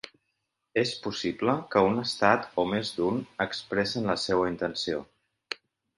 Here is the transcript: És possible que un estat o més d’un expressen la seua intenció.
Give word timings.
És 0.83 0.93
possible 1.01 1.53
que 1.75 1.83
un 1.89 2.01
estat 2.03 2.49
o 2.63 2.65
més 2.71 2.91
d’un 2.97 3.21
expressen 3.47 4.13
la 4.13 4.19
seua 4.23 4.49
intenció. 4.57 5.03